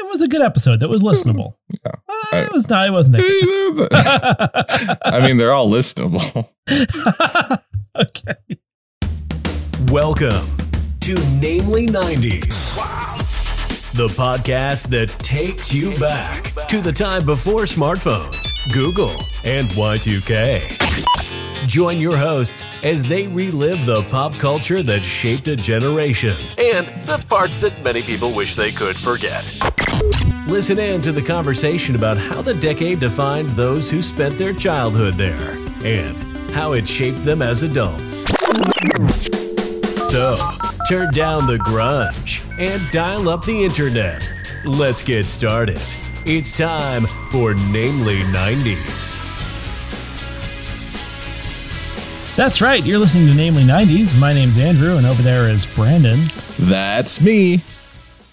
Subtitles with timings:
[0.00, 0.80] it was a good episode.
[0.80, 1.56] That was listenable.
[1.84, 1.92] Yeah.
[2.08, 2.86] Uh, it was not.
[2.88, 4.98] It wasn't that.
[5.04, 6.48] I mean, they're all listenable.
[7.96, 8.34] okay.
[9.92, 10.46] Welcome
[11.00, 12.76] to Namely 90s.
[13.92, 19.10] The podcast that takes you back to the time before smartphones, Google,
[19.44, 21.66] and Y2K.
[21.66, 27.22] Join your hosts as they relive the pop culture that shaped a generation and the
[27.28, 29.44] parts that many people wish they could forget.
[30.46, 35.14] Listen in to the conversation about how the decade defined those who spent their childhood
[35.14, 35.52] there
[35.84, 36.16] and
[36.50, 38.24] how it shaped them as adults.
[40.10, 40.36] So,
[40.88, 44.28] turn down the grunge and dial up the internet.
[44.64, 45.80] Let's get started.
[46.26, 49.16] It's time for Namely 90s.
[52.36, 52.84] That's right.
[52.84, 54.18] You're listening to Namely 90s.
[54.18, 56.18] My name's Andrew, and over there is Brandon.
[56.58, 57.62] That's me.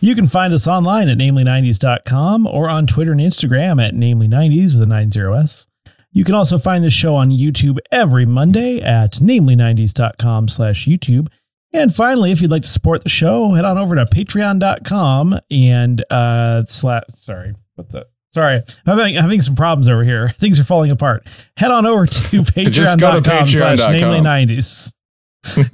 [0.08, 4.84] You can find us online at namely90s.com or on Twitter and Instagram at namely90s with
[4.84, 5.68] a 90s.
[6.14, 11.28] You can also find the show on YouTube every Monday at namely90s.com slash YouTube.
[11.74, 16.06] And finally, if you'd like to support the show, head on over to patreon.com and
[16.10, 18.64] uh slash sorry, what the sorry.
[18.86, 20.30] I'm having, having some problems over here.
[20.38, 21.28] Things are falling apart.
[21.58, 24.94] Head on over to Just go to patreon.com slash namely90s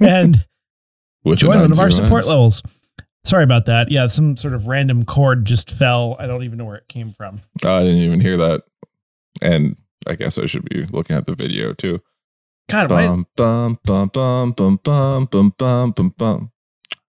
[0.00, 0.44] and
[1.36, 2.64] join one of our support levels.
[3.24, 3.90] Sorry about that.
[3.90, 6.16] Yeah, some sort of random chord just fell.
[6.18, 7.40] I don't even know where it came from.
[7.64, 8.62] I didn't even hear that.
[9.40, 12.00] And I guess I should be looking at the video too.
[12.70, 16.50] God, Bum, bum, bum, bum, bum, bum, bum, bum, bum, bum.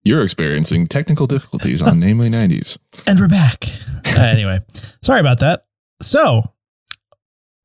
[0.04, 2.78] You're experiencing technical difficulties on Namely 90s.
[3.08, 3.66] and we're back.
[4.18, 4.60] Uh, anyway,
[5.02, 5.66] sorry about that.
[6.02, 6.44] So,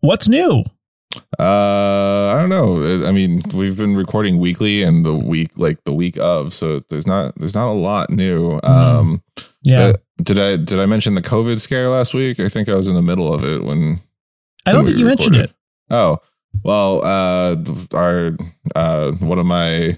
[0.01, 0.65] what's new?
[1.39, 3.07] Uh, I don't know.
[3.07, 7.07] I mean, we've been recording weekly and the week, like the week of, so there's
[7.07, 8.61] not there's not a lot new.
[8.63, 9.23] Um,
[9.63, 12.39] Yeah, uh, did I did I mention the COVID scare last week?
[12.39, 14.01] I think I was in the middle of it when
[14.67, 15.53] I don't when think we you mentioned it.
[15.91, 16.19] Oh,
[16.63, 17.57] well, uh,
[17.93, 18.37] our
[18.77, 19.97] uh, one of my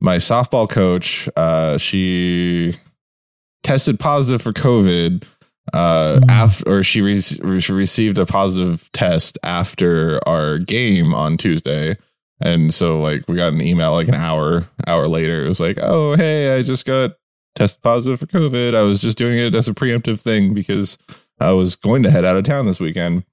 [0.00, 2.74] my softball coach, uh, she
[3.64, 5.24] tested positive for COVID.
[5.72, 6.30] Uh, Mm.
[6.30, 7.20] after or she, re-
[7.60, 11.96] she received a positive test after our game on Tuesday,
[12.40, 15.44] and so like we got an email like an hour hour later.
[15.44, 17.12] It was like, oh hey, I just got
[17.54, 18.74] tested positive for COVID.
[18.74, 20.98] I was just doing it as a preemptive thing because
[21.40, 23.24] I was going to head out of town this weekend.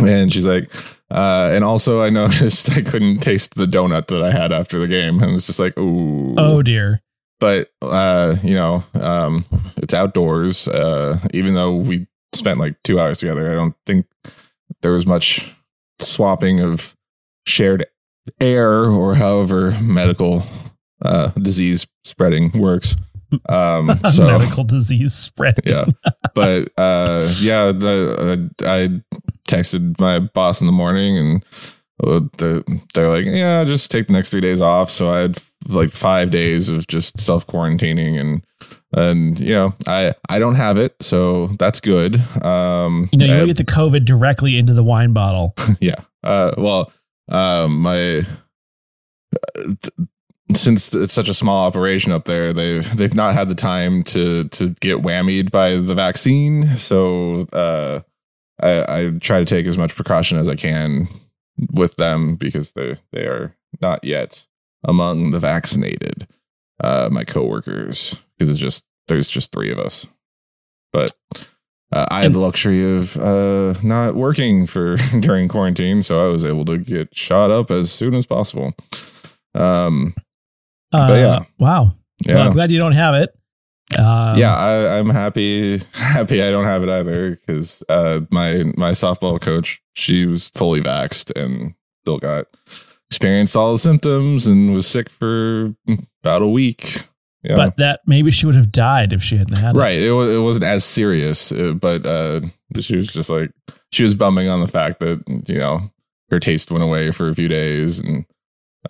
[0.00, 0.70] And she's like,
[1.12, 4.88] uh, and also I noticed I couldn't taste the donut that I had after the
[4.88, 5.22] game.
[5.22, 6.34] And it's just like, ooh.
[6.36, 7.00] Oh dear.
[7.40, 9.44] But, uh, you know, um,
[9.76, 10.68] it's outdoors.
[10.68, 14.06] Uh, even though we spent like two hours together, I don't think
[14.82, 15.54] there was much
[16.00, 16.94] swapping of
[17.46, 17.86] shared
[18.40, 20.42] air or however medical
[21.02, 22.96] uh, disease spreading works.
[23.48, 25.56] Um, so Medical disease spread.
[25.64, 25.84] yeah
[26.34, 28.88] but uh yeah the, uh, i
[29.48, 31.44] texted my boss in the morning and
[32.04, 35.38] uh, the, they're like yeah just take the next three days off so i had
[35.68, 38.44] like five days of just self quarantining and
[38.92, 43.42] and you know i i don't have it so that's good um You know, you
[43.42, 45.54] I- get the COVID directly into the wine bottle.
[45.80, 45.96] yeah.
[46.22, 46.92] Uh, well,
[47.30, 49.90] um, my uh, t-
[50.54, 54.44] since it's such a small operation up there, they've they've not had the time to
[54.50, 56.76] to get whammied by the vaccine.
[56.76, 58.00] So uh,
[58.62, 61.08] I, I try to take as much precaution as I can
[61.72, 64.46] with them because they they are not yet
[64.84, 66.26] among the vaccinated.
[66.82, 70.06] Uh, my coworkers because it's just there's just three of us,
[70.92, 71.12] but
[71.92, 76.44] uh, I had the luxury of uh, not working for during quarantine, so I was
[76.44, 78.74] able to get shot up as soon as possible.
[79.54, 80.14] Um,
[80.92, 81.44] Uh, But yeah.
[81.58, 81.94] Wow.
[82.26, 83.30] yeah, Well, I'm glad you don't have it.
[83.96, 85.78] Um, yeah, I, I'm happy.
[85.92, 90.80] Happy I don't have it either because uh, my my softball coach she was fully
[90.80, 92.46] vaxxed and still got
[93.10, 95.74] experienced all the symptoms and was sick for
[96.22, 97.02] about a week.
[97.42, 97.56] Yeah.
[97.56, 99.78] But that maybe she would have died if she hadn't had it.
[99.78, 102.40] right it, wa- it wasn't as serious uh, but uh
[102.80, 103.50] she was just like
[103.92, 105.90] she was bumming on the fact that you know
[106.30, 108.24] her taste went away for a few days and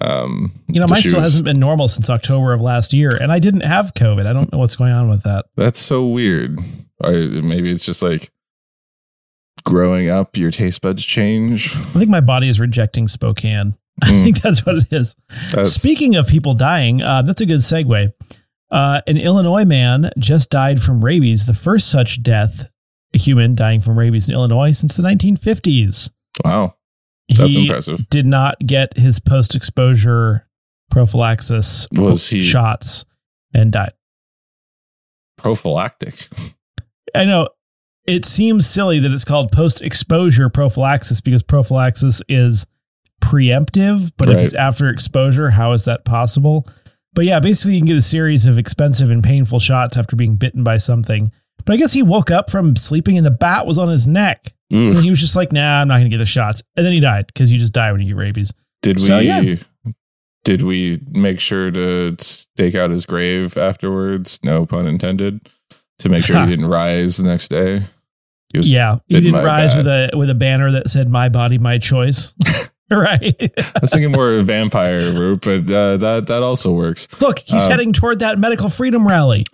[0.00, 3.32] um You know, mine still was- hasn't been normal since October of last year, and
[3.32, 4.24] I didn't have COVID.
[4.26, 5.46] I don't know what's going on with that.
[5.56, 6.58] that's so weird
[7.02, 8.30] or maybe it's just like
[9.64, 13.76] growing up your taste buds change I think my body is rejecting Spokane.
[14.02, 14.24] I Mm.
[14.24, 15.14] think that's what it is.
[15.50, 18.12] That's- Speaking of people dying, uh, that's a good segue.
[18.70, 22.70] Uh, an Illinois man just died from rabies, the first such death,
[23.14, 26.10] a human dying from rabies in Illinois since the 1950s.
[26.44, 26.74] wow
[27.28, 30.46] that's he impressive did not get his post exposure
[30.90, 33.04] prophylaxis Was he- shots
[33.54, 33.92] and died.
[35.38, 36.28] prophylactic
[37.14, 37.48] I know
[38.06, 42.66] it seems silly that it's called post exposure prophylaxis because prophylaxis is
[43.24, 46.66] preemptive, but if it's after exposure, how is that possible?
[47.14, 50.36] But yeah, basically, you can get a series of expensive and painful shots after being
[50.36, 51.30] bitten by something.
[51.64, 54.52] But I guess he woke up from sleeping and the bat was on his neck.
[54.72, 54.88] Mm.
[54.88, 56.62] And he was just like, nah, I'm not going to get the shots.
[56.76, 58.52] And then he died because you just die when you get rabies.
[58.82, 59.26] Did we?
[59.26, 59.56] Yeah.
[60.42, 64.40] Did we make sure to stake out his grave afterwards?
[64.42, 65.48] No pun intended.
[66.00, 67.86] To make sure he didn't rise the next day.
[68.52, 68.98] He Yeah.
[69.06, 69.78] He didn't rise bat.
[69.78, 72.34] with a with a banner that said my body, my choice.
[72.90, 73.34] right.
[73.58, 77.08] I was thinking more of a vampire route, but uh, that that also works.
[77.20, 79.44] Look, he's Um, heading toward that medical freedom rally.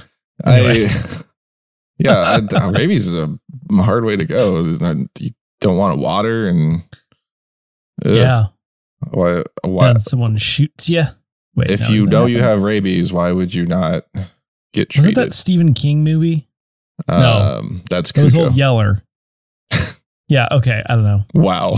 [0.44, 0.86] Anyway.
[0.88, 1.22] I,
[1.98, 3.36] yeah, I, rabies is a
[3.82, 4.62] hard way to go.
[4.62, 5.30] Not- You
[5.60, 6.82] don't want to water and
[8.04, 8.46] ugh, Yeah.
[9.10, 9.42] Why?
[9.62, 9.86] Why?
[9.88, 11.04] Then someone shoots you.
[11.54, 14.04] Wait, if no, you know you have rabies, why would you not
[14.72, 15.14] get treated?
[15.16, 16.48] that Stephen King movie?
[17.08, 17.58] no.
[17.60, 19.02] Um, that's It was old Yeller.
[20.28, 20.48] yeah.
[20.50, 20.82] Okay.
[20.86, 21.24] I don't know.
[21.34, 21.74] Wow.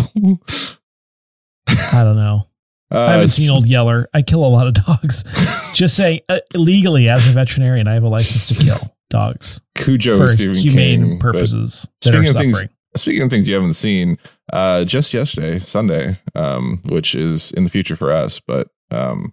[1.93, 2.47] I don't know.
[2.91, 4.09] Uh, I haven't seen Old Yeller.
[4.13, 5.25] I kill a lot of dogs.
[5.75, 8.79] Just saying, uh, illegally as a veterinarian, I have a license to kill
[9.09, 11.19] dogs Cujo for humane King.
[11.19, 12.65] purposes speaking of things-
[12.95, 14.19] Speaking of things you haven't seen,
[14.53, 19.33] uh, just yesterday, Sunday, um, which is in the future for us, but um,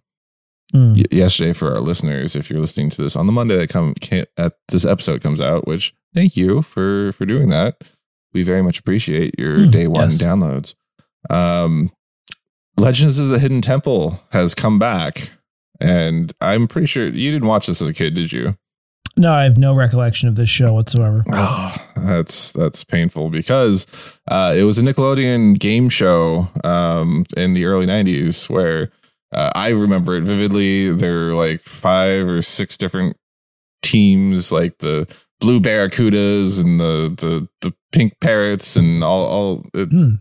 [0.74, 0.96] Mm.
[0.98, 3.96] y- yesterday for our listeners, if you're listening to this on the Monday that come
[4.38, 7.76] at this episode comes out, which thank you for for doing that.
[8.34, 10.22] We very much appreciate your Mm, day one yes.
[10.24, 10.76] downloads.
[11.30, 11.92] Um,
[12.80, 15.32] Legends of the Hidden Temple has come back,
[15.80, 18.58] and I'm pretty sure you didn't watch this as a kid, did you?
[19.18, 21.26] No, I have no recollection of this show whatsoever.
[21.32, 23.86] Oh, that's that's painful because
[24.30, 28.92] uh, it was a Nickelodeon game show um, in the early '90s where
[29.34, 30.92] uh, I remember it vividly.
[30.94, 33.18] There were like five or six different
[33.82, 35.06] teams, like the
[35.42, 40.16] blue barracudas and the the the pink parrots and all all it, Hmm.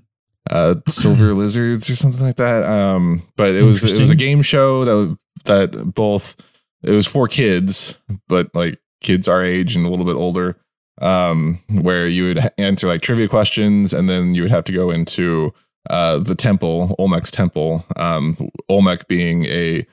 [0.50, 2.64] Uh, silver lizards or something like that.
[2.64, 6.36] Um, but it was it was a game show that that both
[6.82, 7.98] it was for kids,
[8.28, 10.56] but like kids our age and a little bit older.
[11.00, 14.90] Um, where you would answer like trivia questions, and then you would have to go
[14.90, 15.52] into
[15.90, 17.84] uh the temple, Olmec's temple.
[17.96, 18.36] Um,
[18.68, 19.86] Olmec being a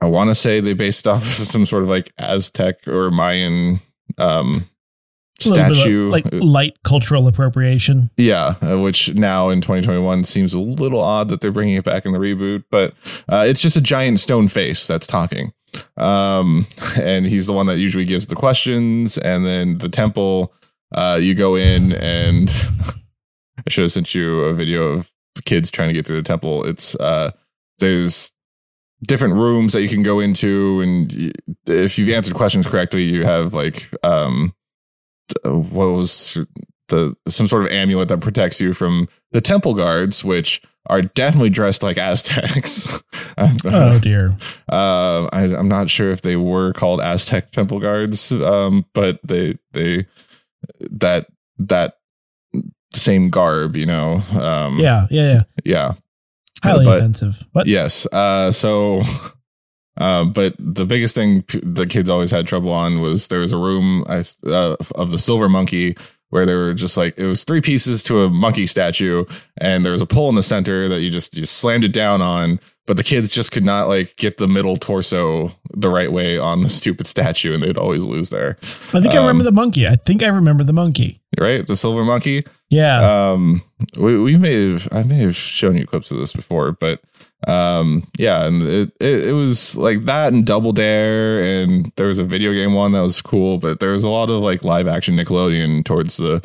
[0.00, 3.80] I want to say they based off of some sort of like Aztec or Mayan
[4.18, 8.10] um A little bit of, statue, like light cultural appropriation.
[8.16, 12.04] yeah, uh, which now in 2021 seems a little odd that they're bringing it back
[12.04, 12.94] in the reboot, but
[13.30, 15.52] uh, it's just a giant stone face that's talking.
[15.96, 16.66] Um,
[17.00, 19.18] and he's the one that usually gives the questions.
[19.18, 20.52] And then the temple,
[20.92, 22.48] uh, you go in, and
[23.66, 25.12] I should have sent you a video of
[25.44, 26.64] kids trying to get through the temple.
[26.64, 27.32] It's uh,
[27.78, 28.32] there's
[29.02, 31.32] different rooms that you can go into, and
[31.66, 34.54] if you've answered questions correctly, you have like um,
[35.44, 36.38] uh, what was
[36.88, 41.50] the some sort of amulet that protects you from the temple guards, which are definitely
[41.50, 43.02] dressed like Aztecs.
[43.40, 44.36] Oh dear.
[44.68, 49.56] Uh, I, I'm not sure if they were called Aztec temple guards, um, but they
[49.72, 50.06] they
[50.90, 51.26] that
[51.58, 51.94] that
[52.94, 54.14] same garb, you know.
[54.32, 55.42] Um, Yeah, yeah, yeah.
[55.64, 55.92] yeah,
[56.64, 57.44] Highly but- offensive.
[57.52, 58.06] But yes.
[58.10, 59.02] Uh, so,
[59.98, 63.52] uh, but the biggest thing p- the kids always had trouble on was there was
[63.52, 65.96] a room I, uh, of the silver monkey
[66.30, 69.24] where there were just like it was three pieces to a monkey statue,
[69.58, 72.22] and there was a pole in the center that you just you slammed it down
[72.22, 72.60] on.
[72.86, 76.62] But the kids just could not like get the middle torso the right way on
[76.62, 78.56] the stupid statue, and they'd always lose there.
[78.62, 79.86] I think I remember um, the monkey.
[79.86, 81.20] I think I remember the monkey.
[81.38, 82.44] Right, the silver monkey.
[82.70, 83.30] Yeah.
[83.32, 83.62] um
[83.96, 87.00] we, we may have i may have shown you clips of this before but
[87.46, 92.18] um yeah and it, it it was like that and double dare and there was
[92.18, 94.88] a video game one that was cool but there was a lot of like live
[94.88, 96.44] action nickelodeon towards the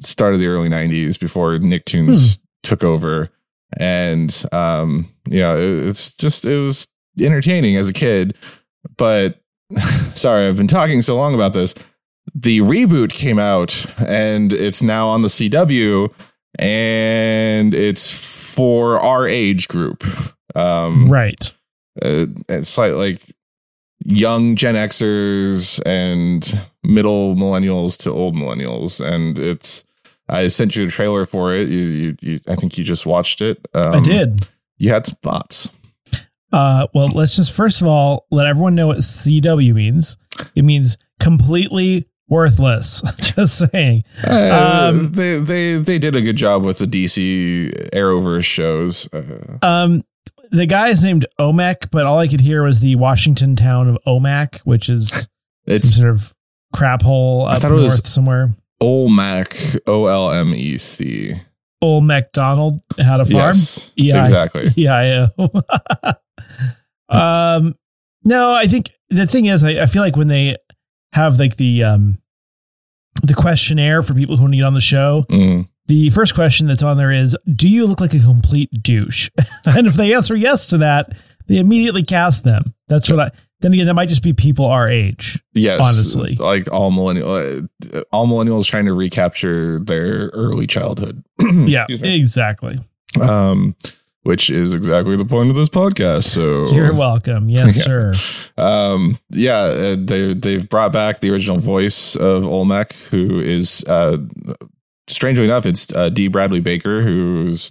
[0.00, 3.30] start of the early 90s before nicktoons took over.
[3.78, 6.86] And um you know it, it's just it was
[7.20, 8.36] entertaining as a kid
[8.96, 9.40] but
[10.14, 11.74] sorry i've been talking so long about this.
[12.34, 16.12] The reboot came out and it's now on the CW
[16.58, 18.10] and it's
[18.58, 20.02] for our age group.
[20.56, 21.52] Um, right.
[22.02, 23.22] uh, it's like like
[24.04, 29.84] young Gen Xers and middle millennials to old millennials, and it's.
[30.28, 31.68] I sent you a trailer for it.
[31.70, 33.64] You, you, you I think you just watched it.
[33.74, 34.46] Um, I did.
[34.76, 35.70] You had some thoughts.
[36.52, 40.16] Uh, well, let's just first of all let everyone know what CW means.
[40.56, 43.02] It means completely worthless.
[43.20, 44.04] just saying.
[44.26, 49.08] Uh, Um, they they they did a good job with the DC Arrowverse shows.
[49.12, 50.04] Uh, Um,
[50.50, 53.98] the guy is named Omek, but all I could hear was the Washington town of
[54.06, 55.28] Omak, which is some
[55.66, 56.34] it's sort of
[56.74, 58.54] crap hole I up thought it north was- somewhere.
[58.80, 59.56] Olmec,
[59.88, 61.34] O L M E C.
[61.82, 63.34] Old MacDonald had a farm.
[63.34, 64.20] Yes, Yeah.
[64.20, 64.72] exactly.
[64.76, 65.26] Yeah,
[66.02, 66.12] yeah.
[67.08, 67.74] um,
[68.24, 70.56] no, I think the thing is, I, I feel like when they
[71.12, 72.18] have like the um
[73.22, 75.68] the questionnaire for people who need on the show, Mm.
[75.86, 79.30] the first question that's on there is, "Do you look like a complete douche?"
[79.66, 81.12] and if they answer yes to that,
[81.48, 82.74] they immediately cast them.
[82.88, 83.30] That's what I.
[83.60, 85.42] Then again, that might just be people our age.
[85.52, 86.36] Yes, Honestly.
[86.36, 91.24] like all millennial, uh, all millennials trying to recapture their early childhood.
[91.40, 92.78] yeah, exactly.
[93.20, 93.74] um,
[94.22, 96.24] which is exactly the point of this podcast.
[96.24, 97.48] So You're welcome.
[97.58, 97.82] Yes, Yeah.
[97.84, 98.12] sir.
[98.56, 104.18] um, yeah, uh, they they've brought back the original voice of Olmec, who is uh,
[105.08, 106.28] strangely enough, it's uh, D.
[106.28, 107.70] Bradley Baker, who's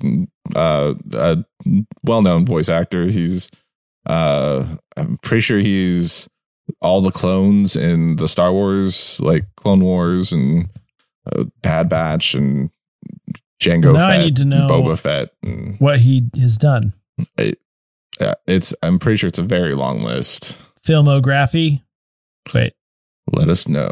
[0.56, 1.44] uh, a
[2.04, 3.06] well-known voice actor.
[3.06, 3.50] He's
[4.08, 6.28] uh, I'm pretty sure he's
[6.82, 10.70] all the clones in the Star Wars, like Clone Wars and
[11.32, 12.70] uh, Bad Batch and
[13.62, 13.94] Jango.
[13.94, 15.30] Now I need to know- Boba Fett.
[15.80, 16.94] What he has done.
[17.38, 20.60] yeah, it's I'm pretty sure it's a very long list.
[20.86, 21.82] Filmography.
[22.54, 22.74] Wait,
[23.34, 23.92] Let us know.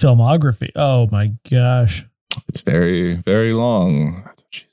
[0.00, 0.70] filmography.
[0.76, 2.04] Oh my gosh.
[2.48, 4.22] It's very very long.
[4.24, 4.66] That's what she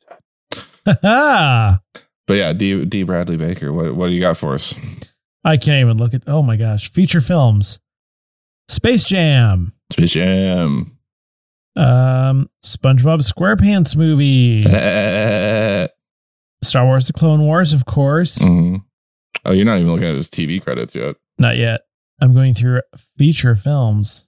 [0.85, 1.79] said.
[2.27, 2.85] But yeah, D.
[2.85, 3.03] D.
[3.03, 3.73] Bradley Baker.
[3.73, 4.73] What what do you got for us?
[5.43, 6.23] I can't even look at.
[6.27, 6.91] Oh my gosh.
[6.91, 7.79] Feature films.
[8.67, 9.73] Space Jam.
[9.91, 10.97] Space Jam.
[11.75, 14.61] Um, SpongeBob SquarePants movie.
[14.61, 15.87] Mhm.
[16.63, 18.41] Star Wars: The Clone Wars, of course.
[18.43, 21.15] Oh, you're not even looking at his TV credits yet.
[21.39, 21.81] Not yet.
[22.19, 22.81] I'm going through
[23.17, 24.27] feature films.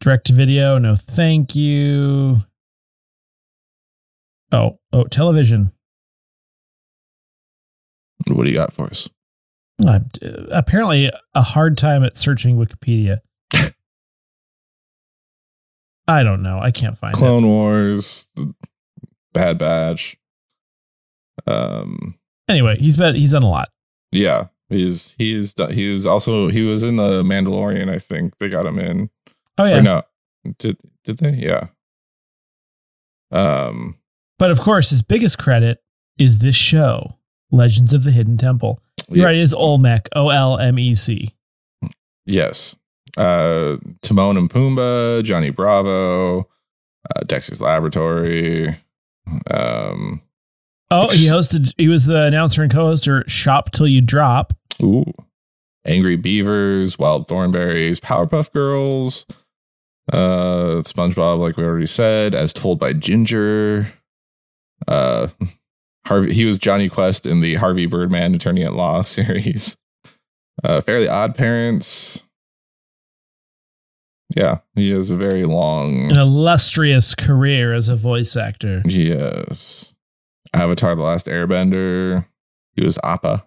[0.00, 0.78] Direct to video.
[0.78, 2.42] No, thank you.
[4.52, 5.72] Oh, oh, television.
[8.28, 9.08] What do you got for us?
[9.84, 10.00] Uh,
[10.52, 13.20] apparently, a hard time at searching Wikipedia.
[16.10, 16.58] I don't know.
[16.58, 17.18] I can't find it.
[17.18, 18.28] Clone Wars,
[19.32, 20.16] Bad Batch.
[21.46, 22.16] Um,
[22.48, 23.68] Anyway, he's been he's done a lot.
[24.10, 27.88] yeah, he's he's done, he was also he was in the Mandalorian.
[27.88, 29.08] I think they got him in.
[29.56, 30.02] Oh yeah, Or no,
[30.58, 31.30] did did they?
[31.30, 31.68] Yeah.
[33.30, 33.98] Um.
[34.38, 35.78] but of course, his biggest credit
[36.18, 37.16] is this show,
[37.52, 38.82] Legends of the Hidden Temple.
[39.08, 39.36] You're yeah, right.
[39.36, 40.08] It is Olmec.
[40.16, 41.34] O L M E C.
[42.26, 42.76] Yes.
[43.16, 48.76] Uh, Timon and Pumbaa, Johnny Bravo, uh, Dexter's Laboratory.
[49.50, 50.22] Um.
[50.92, 51.72] Oh, he hosted.
[51.76, 53.28] He was the announcer and co-hoster.
[53.28, 54.52] Shop till you drop.
[54.82, 55.04] Ooh.
[55.86, 59.24] Angry Beavers, Wild Thornberrys, Powerpuff Girls,
[60.12, 63.90] uh, SpongeBob, like we already said, as told by Ginger.
[64.86, 65.28] Uh,
[66.06, 69.76] Harvey, he was Jonny Quest in the Harvey Birdman Attorney at Law series.
[70.64, 72.24] Uh, Fairly Odd Parents.
[74.36, 76.10] Yeah, he has a very long.
[76.12, 78.82] An illustrious career as a voice actor.
[78.84, 79.92] Yes.
[80.54, 82.26] Avatar The Last Airbender.
[82.76, 83.46] He was Appa,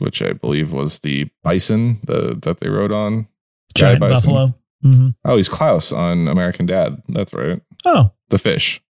[0.00, 3.28] which I believe was the bison the, that they rode on.
[3.76, 4.54] Giant buffalo.
[4.82, 7.02] hmm Oh, he's Klaus on American Dad.
[7.08, 7.60] That's right.
[7.84, 8.82] Oh, The fish.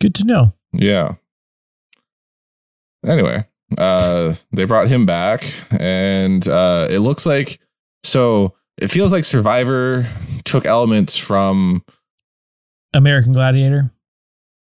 [0.00, 0.54] good to know.
[0.72, 1.14] Yeah.
[3.06, 3.46] Anyway,
[3.78, 7.58] uh they brought him back and uh it looks like
[8.04, 10.06] so it feels like Survivor
[10.44, 11.84] took elements from
[12.92, 13.92] American Gladiator.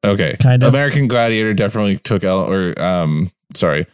[0.05, 0.37] Okay.
[0.39, 0.69] Kind of.
[0.69, 3.87] American Gladiator definitely took el- or um sorry.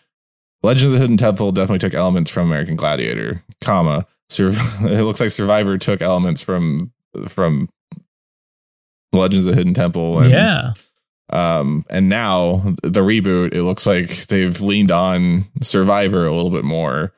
[0.64, 4.06] Legends of the Hidden Temple definitely took elements from American Gladiator, comma.
[4.30, 4.50] Sur-
[4.82, 6.92] it looks like Survivor took elements from
[7.28, 7.70] from
[9.14, 10.74] Legends of the Hidden Temple and yeah.
[11.30, 16.64] um and now the reboot it looks like they've leaned on Survivor a little bit
[16.64, 17.14] more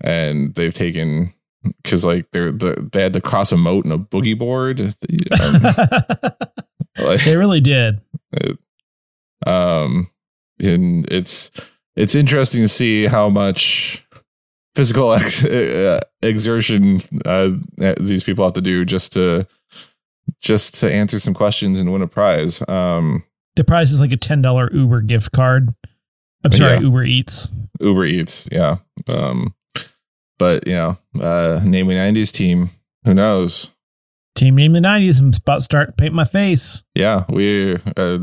[0.00, 1.32] and they've taken
[1.84, 4.80] cuz like they're the, they had to cross a moat and a boogie board
[5.40, 8.00] um, like- they really did.
[8.32, 8.58] it,
[9.46, 10.08] um,
[10.60, 11.50] and it's
[11.96, 14.06] it's interesting to see how much
[14.74, 17.50] physical ex- uh, exertion uh,
[18.00, 19.46] these people have to do just to
[20.40, 22.62] just to answer some questions and win a prize.
[22.68, 23.22] Um,
[23.56, 25.74] The prize is like a ten dollar Uber gift card.
[26.44, 26.80] I'm sorry, Yeah.
[26.80, 27.52] Uber Eats.
[27.80, 28.76] Uber Eats, yeah.
[29.08, 29.54] Um,
[30.38, 32.70] but you know, uh, namely '90s team.
[33.04, 33.70] Who knows?
[34.34, 35.20] Team name the nineties.
[35.20, 36.82] I'm about to start paint my face.
[36.94, 38.18] Yeah, we uh,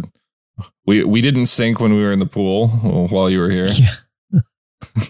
[0.86, 3.68] we we didn't sink when we were in the pool while you were here.
[3.78, 4.42] Yeah.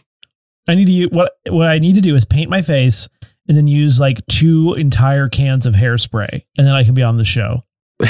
[0.70, 3.10] I need to use, what what I need to do is paint my face
[3.50, 7.18] and then use like two entire cans of hairspray and then I can be on
[7.18, 7.64] the show.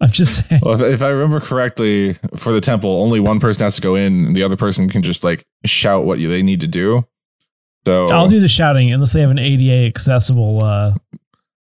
[0.00, 0.60] I'm just saying.
[0.64, 3.94] Well, if, if I remember correctly, for the temple, only one person has to go
[3.94, 7.06] in, and the other person can just like shout what you, they need to do.
[7.86, 10.94] So I'll do the shouting unless they have an ADA accessible uh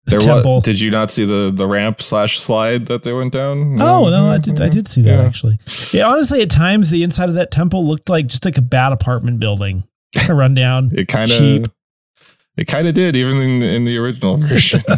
[0.07, 0.57] There temple.
[0.57, 3.81] was, did you not see the the ramp slash slide that they went down?
[3.83, 4.61] Oh no, I did.
[4.61, 5.23] I did see that Yeah.
[5.25, 5.59] actually.
[5.93, 8.93] Yeah, honestly, at times the inside of that temple looked like just like a bad
[8.93, 10.91] apartment building, kind of run down.
[10.95, 11.71] It kind of
[12.57, 14.83] it kind of did even in, in the original version.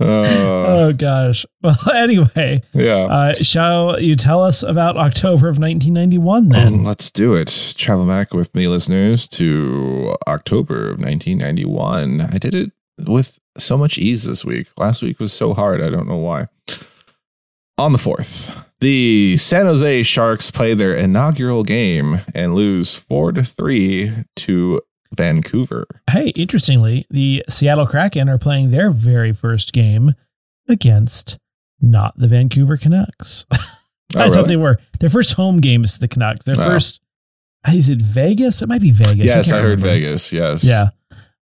[0.00, 0.24] uh,
[0.66, 1.44] oh gosh.
[1.62, 3.06] Well, anyway, yeah.
[3.06, 6.66] uh, shall you tell us about October of 1991 then?
[6.74, 7.74] Um, let's do it.
[7.76, 12.20] Travel back with me, listeners, to October of 1991.
[12.20, 12.70] I did it
[13.08, 14.68] with so much ease this week.
[14.76, 15.82] Last week was so hard.
[15.82, 16.46] I don't know why.
[17.78, 23.42] On the 4th, the San Jose Sharks play their inaugural game and lose 4 to
[23.44, 24.80] 3 to
[25.14, 25.86] Vancouver.
[26.10, 30.14] Hey, interestingly, the Seattle Kraken are playing their very first game
[30.68, 31.38] against
[31.80, 33.46] not the Vancouver Canucks.
[34.14, 34.34] Oh, I really?
[34.36, 36.44] thought they were their first home game is the Canucks.
[36.46, 36.64] Their Oh.
[36.64, 37.00] first
[37.68, 38.62] is it Vegas?
[38.62, 39.34] It might be Vegas.
[39.34, 39.88] yes, can't I heard remember.
[39.88, 40.32] Vegas.
[40.32, 40.62] Yes.
[40.64, 40.90] Yeah.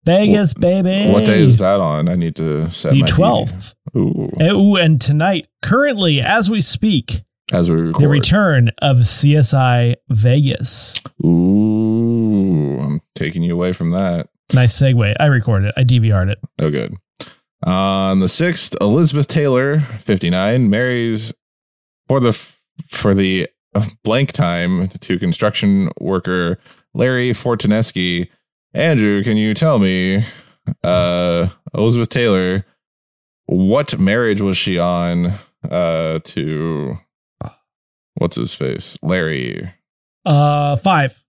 [0.06, 1.12] Vegas, baby.
[1.12, 2.08] What day is that on?
[2.08, 3.76] I need to set The my 12th.
[3.98, 8.04] Ooh, Ooh, and tonight, currently, as we speak, as we record.
[8.04, 11.00] the return of CSI Vegas.
[11.26, 14.30] Ooh, I'm taking you away from that.
[14.54, 15.16] Nice segue.
[15.20, 15.74] I recorded it.
[15.78, 16.40] I DVR'd it.
[16.60, 16.96] Oh, good.
[17.64, 21.34] On the sixth, Elizabeth Taylor, 59, marries
[22.08, 22.32] for the
[22.90, 23.50] for the
[24.04, 26.60] blank time to construction worker
[26.94, 28.30] Larry Fortensky.
[28.74, 30.24] Andrew, can you tell me,
[30.84, 32.66] uh, Elizabeth Taylor,
[33.48, 35.34] what marriage was she on
[35.70, 36.98] uh, to
[38.18, 39.74] what's his face, Larry?
[40.26, 41.24] Uh, five.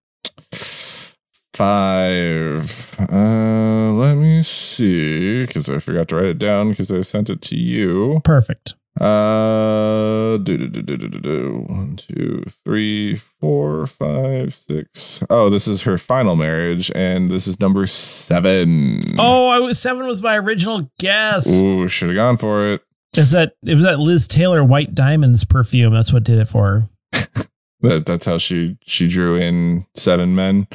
[1.54, 2.97] Five.
[3.11, 7.42] Uh, let me see, because I forgot to write it down because I sent it
[7.42, 8.21] to you.
[8.25, 8.75] Perfect.
[9.00, 11.64] Uh, do, do, do, do, do, do, do.
[11.68, 15.23] One, two, three, four, five, six.
[15.30, 19.00] Oh, this is her final marriage, and this is number seven.
[19.18, 21.62] Oh, I was seven was my original guess.
[21.62, 22.83] Ooh, should have gone for it.
[23.17, 25.93] Is that it was that Liz Taylor White Diamonds perfume?
[25.95, 27.27] That's what did it for her.
[27.81, 30.66] That, that's how she she drew in seven men.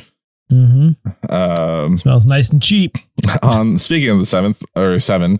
[0.49, 1.33] Mm-hmm.
[1.33, 2.95] Um, Smells nice and cheap.
[3.43, 5.39] on speaking of the seventh or seven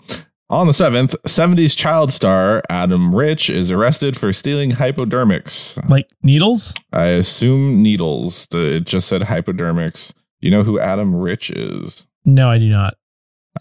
[0.49, 6.73] on the seventh 70s child star adam rich is arrested for stealing hypodermics Like needles?
[6.91, 12.49] i assume needles the, it just said hypodermics you know who adam rich is No,
[12.49, 12.95] I do not.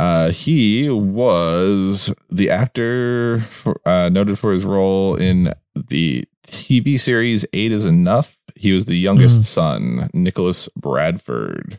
[0.00, 7.44] Uh, he was the actor for, uh, noted for his role in the tv series
[7.52, 9.44] eight is enough he was the youngest Mm.
[9.44, 11.78] son nicholas bradford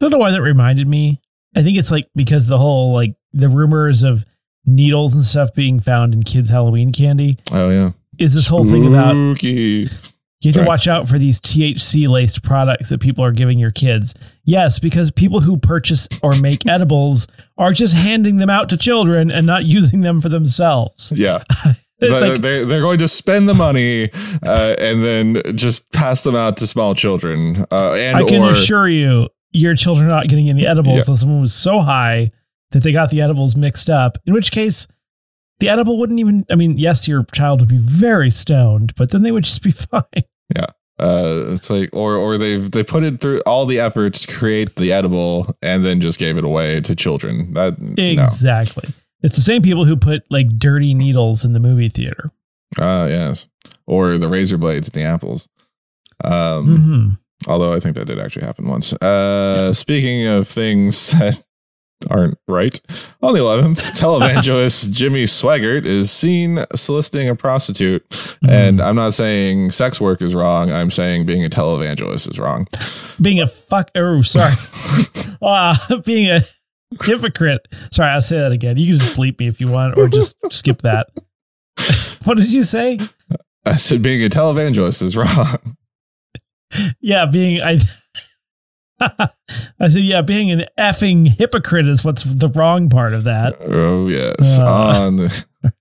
[0.00, 1.20] I don't know why that reminded me.
[1.54, 4.24] I think it's like because the whole like the rumors of
[4.66, 8.84] needles and stuff being found in kids' Halloween candy oh yeah is this whole thing
[8.86, 9.88] about Spooky.
[10.42, 13.70] You have to watch out for these THC laced products that people are giving your
[13.70, 14.14] kids.
[14.44, 17.26] Yes, because people who purchase or make edibles
[17.58, 21.12] are just handing them out to children and not using them for themselves.
[21.16, 21.42] yeah
[22.00, 24.10] They're, like- they're, they're going to spend the money
[24.42, 27.64] uh, and then just pass them out to small children.
[27.70, 31.02] Uh, and I can or assure you, your children are not getting any edibles Yeah.
[31.06, 32.32] unless someone was so high
[32.72, 34.18] that they got the edibles mixed up.
[34.26, 34.88] In which case,
[35.60, 36.44] the edible wouldn't even.
[36.50, 39.70] I mean, yes, your child would be very stoned, but then they would just be
[39.70, 40.02] fine.
[40.60, 44.76] Uh, it's like or or they've they put it through all the efforts to create
[44.76, 47.54] the edible and then just gave it away to children.
[47.54, 47.94] That no.
[48.02, 48.88] Exactly.
[49.22, 52.30] It's the same people who put like dirty needles in the movie theater.
[52.78, 53.46] Uh, yes,
[53.86, 55.48] or the razor blades in the apples.
[56.24, 57.08] Um, hmm
[57.48, 58.92] although I think that did actually happen once.
[58.94, 61.42] Uh, speaking of things that
[62.10, 62.80] aren't right,
[63.22, 68.04] on the 11th, televangelist Jimmy Swaggart is seen soliciting a prostitute.
[68.46, 70.70] And I'm not saying sex work is wrong.
[70.70, 72.66] I'm saying being a televangelist is wrong.
[73.20, 73.90] Being a fuck.
[73.94, 74.54] Oh, sorry.
[75.42, 76.40] uh, being a
[77.02, 77.66] hypocrite.
[77.92, 78.76] Sorry, I'll say that again.
[78.76, 81.08] You can just bleep me if you want, or just skip that.
[82.24, 82.98] what did you say?
[83.64, 85.76] I said being a televangelist is wrong.
[87.00, 87.78] Yeah, being I.
[89.80, 93.56] I said, yeah, being an effing hypocrite is what's the wrong part of that.
[93.60, 94.58] Oh, yes.
[94.58, 95.44] Uh, on the.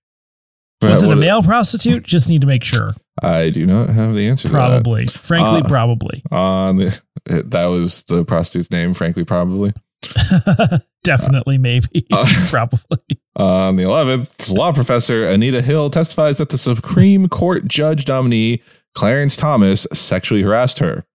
[0.82, 2.04] Was it a male prostitute?
[2.04, 2.96] Just need to make sure.
[3.22, 4.58] I do not have the answer to that.
[4.58, 5.06] Probably.
[5.06, 6.24] Frankly, Uh, probably.
[6.32, 9.74] On the, that was the prostitute's name, frankly, probably.
[11.04, 12.08] Definitely, maybe.
[12.12, 12.98] Uh, probably.
[13.36, 18.64] On the 11th, law professor Anita Hill testifies that the Supreme Court judge nominee
[18.96, 21.06] Clarence Thomas sexually harassed her.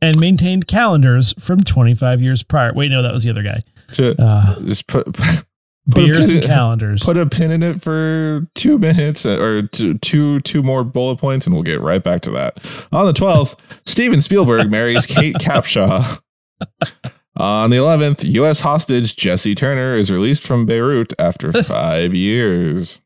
[0.00, 2.72] And maintained calendars from 25 years prior.
[2.72, 3.62] Wait, no, that was the other guy.
[3.94, 5.44] To Uh, just put put
[5.94, 7.02] beers and in- calendars.
[7.02, 11.16] put a pin in it for two minutes uh, or two, two two more bullet
[11.16, 12.58] points, and we'll get right back to that.
[12.92, 16.20] On the 12th, Steven Spielberg marries Kate Capshaw.
[17.36, 18.60] On the 11th, U.S.
[18.60, 23.00] hostage Jesse Turner is released from Beirut after five years.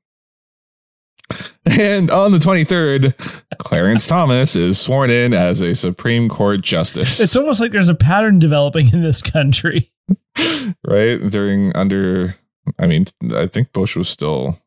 [1.64, 3.14] And on the 23rd,
[3.58, 7.20] Clarence Thomas is sworn in as a Supreme Court justice.
[7.20, 9.90] It's almost like there's a pattern developing in this country.
[10.86, 11.16] right?
[11.30, 12.34] During, under,
[12.78, 14.58] I mean, I think Bush was still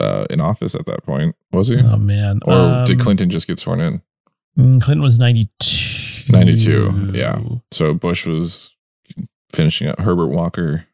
[0.00, 1.78] uh, in office at that point, was he?
[1.80, 2.40] Oh man.
[2.44, 4.02] or Um, did Clinton just get sworn in?
[4.58, 6.32] mm, Clinton was 92.
[6.32, 7.38] 92, yeah.
[7.72, 8.76] So Bush was
[9.52, 10.86] finishing up Herbert Walker.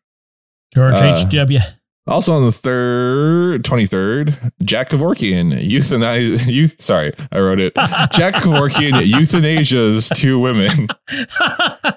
[0.74, 1.58] George Uh, H.W.
[2.06, 7.74] Also on the third, 23rd, Jack Kevorkian euthanize, youth, sorry, I wrote it.
[8.12, 10.88] Jack Kevorkian euthanasias two women.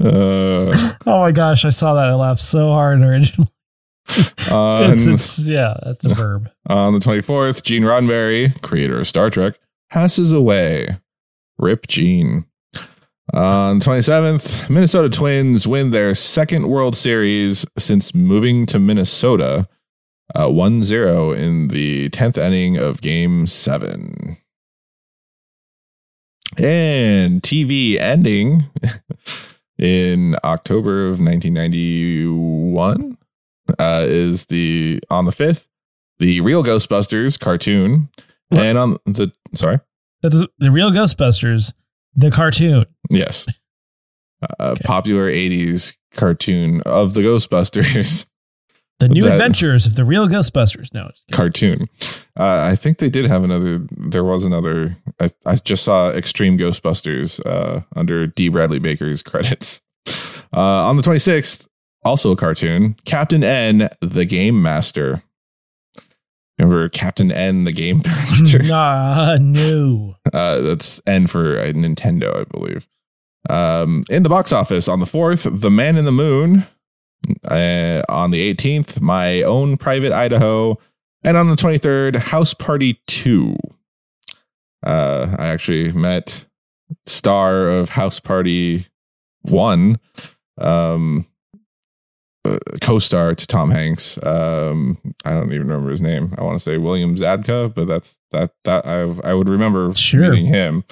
[0.00, 0.72] Uh,
[1.06, 2.08] oh my gosh, I saw that.
[2.10, 3.48] I laughed so hard originally.
[4.50, 6.50] on, It's, it's yeah, that's a verb.
[6.66, 9.54] on the 24th, Gene Roddenberry, creator of Star Trek,
[9.90, 10.98] passes away.
[11.58, 12.44] Rip Gene.
[13.32, 19.66] On 27th, Minnesota Twins win their second World Series since moving to Minnesota,
[20.34, 24.36] uh, 1 0 in the 10th inning of Game 7.
[26.58, 28.64] And TV ending
[29.78, 33.16] in October of 1991
[33.78, 35.66] uh, is the on the 5th,
[36.18, 38.10] the Real Ghostbusters cartoon.
[38.50, 38.62] What?
[38.62, 39.80] And on the, sorry.
[40.22, 41.72] That's the real Ghostbusters,
[42.16, 42.86] the cartoon.
[43.10, 43.46] Yes.
[43.48, 43.52] Uh,
[44.60, 44.82] Okay.
[44.84, 48.26] Popular 80s cartoon of the Ghostbusters
[49.00, 50.92] The new adventures of the real Ghostbusters.
[50.94, 51.86] No, cartoon.
[52.38, 53.84] Uh, I think they did have another.
[53.90, 54.96] There was another.
[55.18, 58.48] I, I just saw Extreme Ghostbusters uh, under D.
[58.50, 59.82] Bradley Baker's credits.
[60.52, 61.66] Uh, on the 26th,
[62.04, 65.22] also a cartoon, Captain N, the Game Master.
[66.64, 68.58] Remember Captain N, the Game Master?
[68.62, 70.16] nah, no.
[70.32, 72.88] Uh, that's N for uh, Nintendo, I believe.
[73.50, 76.66] Um, in the box office on the 4th, The Man in the Moon.
[77.46, 80.78] Uh, on the 18th, My Own Private Idaho.
[81.22, 83.56] And on the 23rd, House Party 2.
[84.86, 86.46] Uh, I actually met
[87.06, 88.86] star of House Party
[89.42, 89.98] 1,
[90.58, 91.26] um,
[92.44, 94.18] uh, co-star to Tom Hanks.
[94.22, 96.34] Um, I don't even remember his name.
[96.38, 100.30] I want to say William Zabka, but that's that that I I would remember Sure.
[100.30, 100.84] meeting him.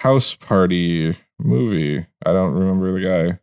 [0.00, 1.98] House Party movie.
[2.24, 3.38] I don't remember the guy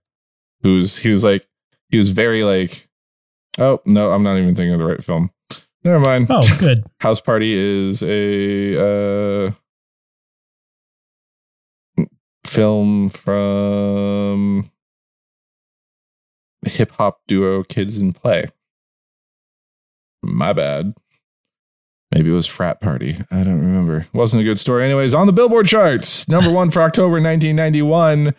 [0.61, 1.47] who's he was like
[1.89, 2.87] he was very like
[3.59, 5.29] oh no I'm not even thinking of the right film.
[5.83, 6.27] Never mind.
[6.29, 6.85] Oh, good.
[7.01, 9.51] House Party is a uh,
[12.45, 14.69] film from
[16.73, 18.47] hip hop duo Kid 'n Play.
[20.23, 20.93] My bad.
[22.13, 23.17] Maybe it was Frat Party.
[23.31, 24.07] I don't remember.
[24.13, 24.85] Wasn't a good story.
[24.85, 28.33] Anyways, on the Billboard charts, number one for October 1991.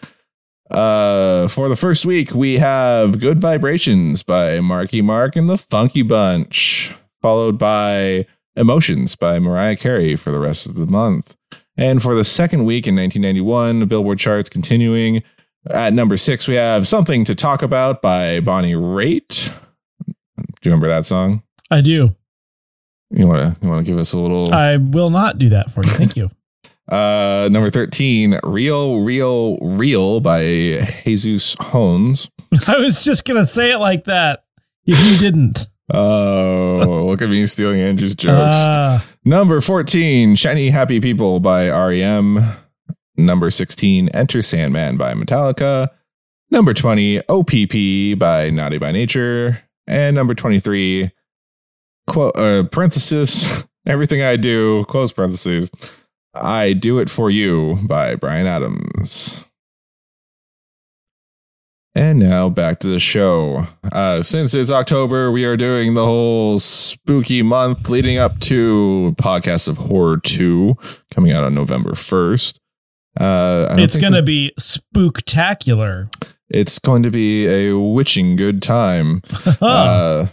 [0.71, 6.03] Uh, for the first week, we have Good Vibrations by Marky Mark and the Funky
[6.03, 11.37] Bunch, followed by Emotions by Mariah Carey for the rest of the month.
[11.77, 15.23] And for the second week in 1991, the Billboard charts continuing.
[15.71, 19.51] At number six, we have Something to Talk About by Bonnie Raitt.
[20.07, 20.13] Do
[20.63, 21.43] you remember that song?
[21.71, 22.15] I do.
[23.11, 25.71] You want to you want to give us a little I will not do that
[25.71, 25.91] for you.
[25.91, 26.31] Thank you.
[26.89, 30.43] uh number 13 Real Real Real by
[31.05, 32.31] Jesus Hones.
[32.67, 34.45] I was just gonna say it like that.
[34.87, 35.69] If you didn't.
[35.93, 38.57] Oh, look at me stealing Andrew's jokes.
[38.59, 42.43] Ah, Number 14, Shiny Happy People by REM.
[43.17, 45.89] Number 16, Enter Sandman by Metallica.
[46.51, 49.63] Number 20, OPP by Naughty by Nature.
[49.87, 51.11] And number 23,
[52.07, 55.71] quote, uh, parenthesis, Everything I Do, close parentheses,
[56.33, 59.45] I Do It For You by Bryan Adams.
[61.95, 63.67] And now back to the show.
[63.93, 69.69] Uh, since it's October, we are doing the whole spooky month leading up to Podcast
[69.69, 70.77] of Horror 2
[71.13, 72.59] coming out on November 1st.
[73.19, 76.09] Uh, it's gonna be spooktacular.
[76.51, 79.23] it's going to be a witching good time.
[79.61, 80.27] Uh,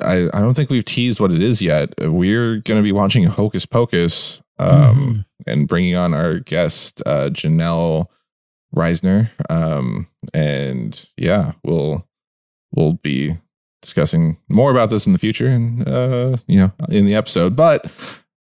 [0.00, 1.92] I, I don't think we've teased what it is yet.
[2.00, 5.24] We're going to be watching Hocus Pocus um, Mhm.
[5.46, 8.06] and bringing on our guest, uh, Janelle
[8.74, 9.30] Reisner.
[9.48, 12.04] Um, and yeah, we'll
[12.74, 13.36] we'll be
[13.82, 17.54] discussing more about this in the future and uh, you know in the episode.
[17.54, 17.88] But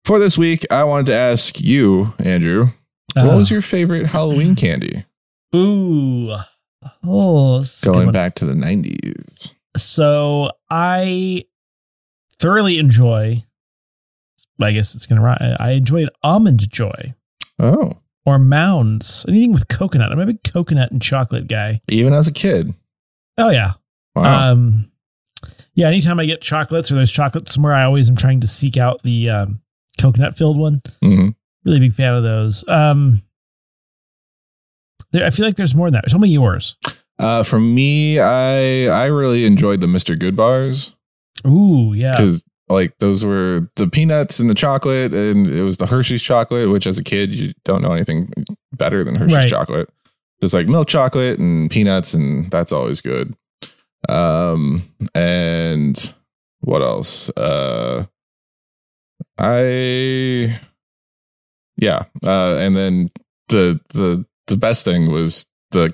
[0.06, 2.70] for this week, I wanted to ask you, Andrew,
[3.14, 5.06] what Uh, was your favorite Halloween candy?
[5.56, 6.32] ooh.
[7.04, 9.54] Oh, this is a good Going back to the nineties.
[9.78, 11.44] So I
[12.40, 13.44] thoroughly enjoy.
[14.60, 15.22] I guess it's gonna.
[15.24, 17.14] ri- I enjoyed almond joy.
[17.60, 19.26] Oh, or mounds.
[19.28, 20.12] Anything with coconut.
[20.12, 21.82] I'm a big coconut and chocolate guy.
[21.90, 22.74] Even as a kid.
[23.38, 23.74] Oh yeah.
[24.16, 24.52] Wow.
[24.52, 24.92] Um,
[25.74, 25.88] yeah.
[25.88, 29.02] Anytime I get chocolates or there's chocolate somewhere, I always am trying to seek out
[29.04, 29.62] the um,
[30.00, 30.82] coconut filled one.
[31.04, 31.36] Mhm.
[31.66, 32.64] Really big fan of those.
[32.68, 33.22] Um,
[35.12, 36.08] there, I feel like there's more than that.
[36.08, 36.76] Tell me yours.
[37.20, 40.18] Uh, for me, I I really enjoyed the Mr.
[40.18, 40.96] Good bars
[41.46, 42.12] Ooh, yeah.
[42.12, 46.70] because like those were the peanuts and the chocolate, and it was the Hershey's chocolate,
[46.72, 48.32] which as a kid you don't know anything
[48.74, 49.50] better than Hershey's Right.
[49.50, 49.90] chocolate.
[50.42, 53.36] It's like milk chocolate and peanuts, and that's always good.
[54.10, 54.82] Um,
[55.14, 56.14] and
[56.62, 57.30] what else?
[57.38, 58.06] Uh,
[59.38, 60.60] I
[61.82, 63.12] yeah, uh, and then
[63.50, 65.94] the the the best thing was the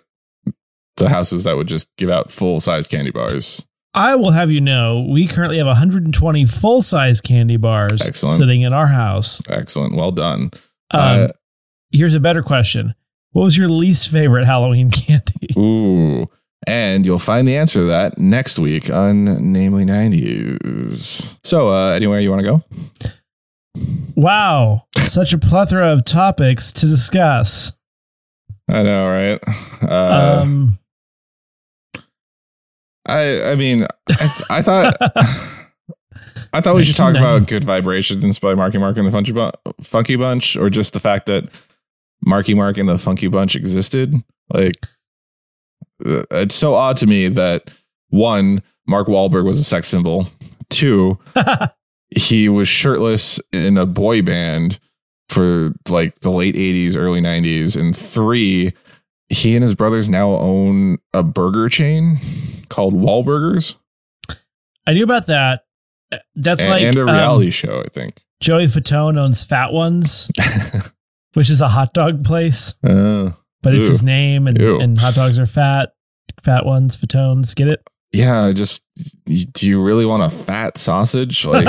[0.98, 3.66] the houses that would just give out full size candy bars.
[3.94, 8.38] I will have you know, we currently have 120 full size candy bars Excellent.
[8.38, 9.42] sitting in our house.
[9.50, 10.52] Excellent, well done.
[10.92, 11.28] Um, Uh,
[11.92, 12.94] here's a better question.
[13.32, 15.50] What was your least favorite Halloween candy?
[15.58, 16.28] Ooh.
[16.68, 21.38] And you'll find the answer to that next week on Namely 90s.
[21.44, 23.10] So, uh, anywhere you want to go?
[24.16, 27.72] Wow, such a plethora of topics to discuss.
[28.70, 29.40] I know, right?
[29.82, 30.80] Uh, um,
[33.06, 34.98] I I mean, I, I thought
[36.54, 39.52] I thought we should talk about Good Vibrations by Marky Mark and the Funky, Bu-
[39.82, 41.50] Funky Bunch, or just the fact that
[42.26, 44.16] Marky Mark and the Funky Bunch existed.
[44.54, 44.76] Like,
[46.06, 47.70] uh, it's so odd to me that
[48.10, 50.30] one, Mark Wahlberg was a sex symbol.
[50.70, 51.20] Two,
[52.18, 54.80] he was shirtless in a boy band
[55.30, 58.74] for like the late 80s early 90s and three
[59.30, 62.18] he and his brothers now own a burger chain
[62.70, 63.76] called Wahlburgers
[64.86, 65.66] I knew about that.
[66.36, 70.30] That's and, like and a um, reality show i think Joey Fatone owns Fat Ones,
[71.34, 73.32] which is a hot dog place, uh,
[73.64, 73.92] but it's Ew.
[73.92, 74.80] his name, and, Ew.
[74.80, 75.94] and hot dogs are fat.
[76.44, 77.88] Fat ones, Fatones, get it?
[78.12, 78.84] Yeah I just
[79.26, 81.68] do you really want a fat sausage like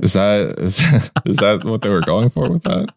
[0.00, 0.80] is that is,
[1.26, 2.92] is that what they were going for with that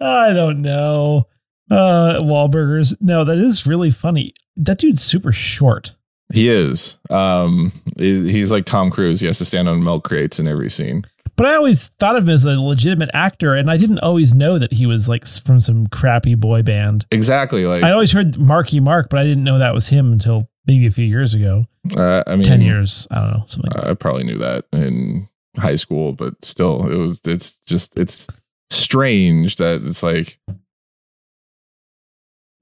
[0.00, 1.26] I don't know.
[1.68, 2.94] Uh, Wahlburgers.
[3.00, 4.32] No, that is really funny.
[4.56, 5.96] That dude's super short.
[6.32, 10.46] he is um he's like tom cruise he has to stand on milk crates in
[10.46, 11.04] every scene
[11.38, 14.58] But I always thought of him as a legitimate actor, and I didn't always know
[14.58, 17.06] that he was like from some crappy boy band.
[17.12, 20.50] exactly like I always heard Marky Mark, but I didn't know that was him until
[20.66, 21.64] maybe a few years ago.
[21.96, 23.06] uh, i mean 10 years.
[23.12, 23.44] I don't know.
[23.46, 27.20] Something like I probably knew that in high school, but still, it was.
[27.24, 28.26] It's just it's
[28.70, 30.40] strange that it's like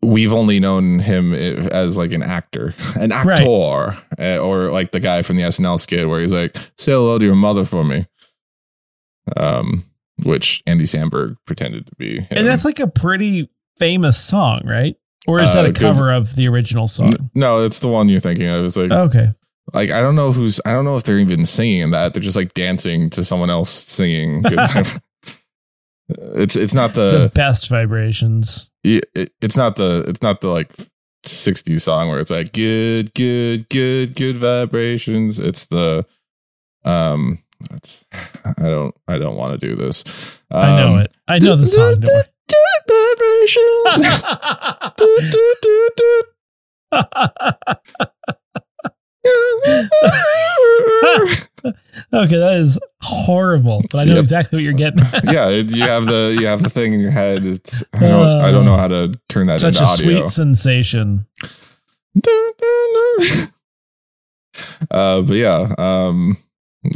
[0.02, 5.22] we've only known him as like an actor, an actor, uh, or like the guy
[5.22, 8.06] from the SNL skit where he's like, "Say hello to your mother for me,"
[9.36, 9.84] um,
[10.24, 12.18] which Andy Samberg pretended to be.
[12.20, 12.26] him.
[12.30, 14.96] And that's like a pretty famous song, right?
[15.26, 17.08] Or is Uh, that a good- cover of the original song?
[17.12, 18.64] N- no, it's the one you're thinking of.
[18.64, 19.32] It's like, Okay.
[19.74, 20.60] like I don't know who's.
[20.64, 22.14] I don't know if they're even singing in that.
[22.14, 24.44] They're just like dancing to someone else singing.
[26.08, 28.70] It's it's not the the best vibrations.
[28.84, 29.06] it,
[29.42, 30.72] it's not the it's not the like
[31.26, 35.40] 60s song where it's like good good good good vibrations.
[35.40, 36.06] It's the
[36.84, 37.42] um.
[37.72, 40.04] It's, I don't I don't want to do this.
[40.50, 41.12] Um, I know it.
[41.28, 42.00] I know the song.
[42.00, 42.24] Don't worry.
[42.48, 44.16] Good vibrations.
[44.96, 45.16] Do,
[52.12, 54.20] okay, that is horrible, but I know Yep.
[54.20, 55.00] exactly what you're getting.
[55.24, 57.44] yeah, you have the you have the thing in your head.
[57.46, 60.04] It's I don't, I don't know how to turn that Such into a audio.
[60.20, 61.26] sweet sensation.
[64.90, 66.38] uh, but yeah, um,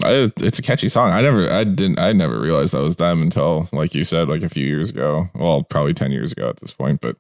[0.05, 1.11] I, it's a catchy song.
[1.11, 4.42] I never, I didn't, I never realized that was them until, like you said, like
[4.42, 5.29] a few years ago.
[5.35, 7.16] Well, probably ten years ago at this point, but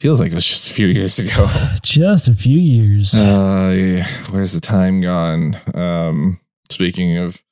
[0.00, 1.48] feels like it was just a few years ago.
[1.82, 3.14] Just a few years.
[3.14, 5.56] Uh, yeah, where's the time gone?
[5.74, 7.42] Um, speaking of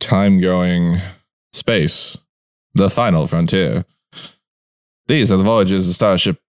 [0.00, 1.00] time going,
[1.52, 2.18] space,
[2.74, 3.84] the final frontier.
[5.06, 6.40] These are the voyages of Starship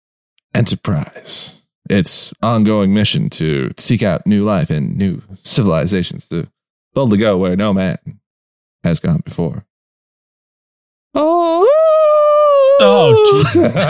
[0.54, 1.66] Enterprise.
[1.90, 6.48] Its ongoing mission to seek out new life and new civilizations to
[6.94, 7.98] boldly go where no man
[8.84, 9.66] has gone before.
[11.16, 11.68] Oh,
[12.80, 13.74] Oh, Jesus!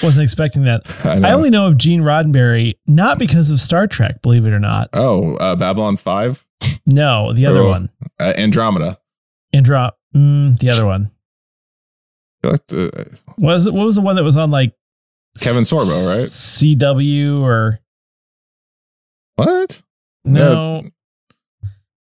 [0.02, 0.82] Wasn't expecting that.
[1.04, 1.28] I.
[1.28, 4.88] I only know of Gene Roddenberry not because of Star Trek, believe it or not.
[4.94, 6.46] oh, uh, Babylon 5,
[6.86, 7.90] No, the other one.
[8.18, 8.98] uh, Andromeda.
[9.54, 11.10] Andro mm, the other one.
[12.40, 12.72] What
[13.36, 13.74] was it?
[13.74, 14.72] What was the one that was on like
[15.38, 16.28] Kevin Sorbo, right?
[16.28, 17.80] CW or
[19.36, 19.82] what?
[20.24, 20.84] No?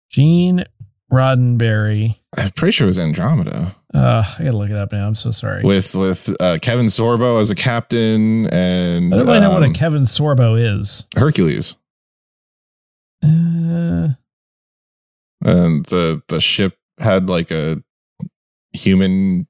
[0.09, 0.65] Gene
[1.11, 2.17] Roddenberry.
[2.37, 5.07] I'm pretty sure it was Andromeda Uh, I gotta look it up now.
[5.07, 5.63] I'm so sorry.
[5.63, 9.67] with with uh, Kevin Sorbo as a captain and I don't really know what a
[9.67, 11.07] um, Kevin Sorbo is.
[11.15, 11.75] Hercules
[13.23, 14.09] Uh,
[15.43, 17.81] and the the ship had like a
[18.73, 19.47] human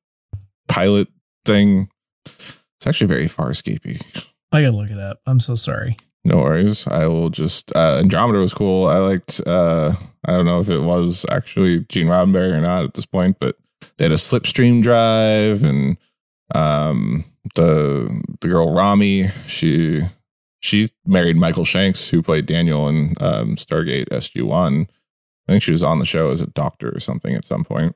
[0.68, 1.08] pilot
[1.46, 1.90] thing.
[2.26, 4.02] It's actually very far farscapey.
[4.52, 5.20] I gotta look it up.
[5.26, 5.98] I'm so sorry.
[6.26, 6.88] No worries.
[6.88, 8.88] I will just uh Andromeda was cool.
[8.88, 9.94] I liked uh
[10.26, 13.58] I don't know if it was actually Gene Roddenberry or not at this point, but
[13.98, 15.98] they had a slipstream drive and
[16.54, 20.02] um the the girl Rommie, she
[20.62, 24.88] she married Michael Shanks, who played Daniel in um Stargate SG One.
[25.48, 27.96] I think she was on the show as a doctor or something at some point.